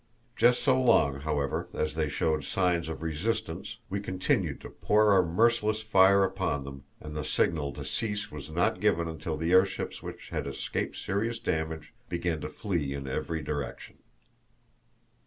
[0.35, 5.21] Just so long, however, as they showed signs of resistance we continued to pour our
[5.23, 10.01] merciless fire upon them, and the signal to cease was not given until the airships
[10.01, 13.97] which had escaped serious damage began to flee in every direction.